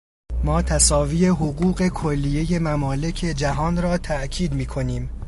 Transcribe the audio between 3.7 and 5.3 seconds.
را تأکید میکنیم.